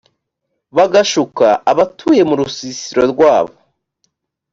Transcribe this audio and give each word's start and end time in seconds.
bagashuka 0.75 1.47
abatuye 1.71 2.21
mu 2.29 2.35
rusisiro 2.39 3.03
rwabo 3.11 3.55